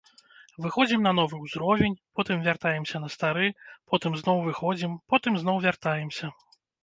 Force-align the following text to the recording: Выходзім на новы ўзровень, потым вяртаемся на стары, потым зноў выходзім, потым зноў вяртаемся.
Выходзім 0.65 1.01
на 1.07 1.11
новы 1.17 1.35
ўзровень, 1.45 1.95
потым 2.19 2.41
вяртаемся 2.47 2.97
на 3.05 3.09
стары, 3.15 3.47
потым 3.93 4.17
зноў 4.21 4.41
выходзім, 4.49 4.95
потым 5.15 5.37
зноў 5.43 5.57
вяртаемся. 5.69 6.33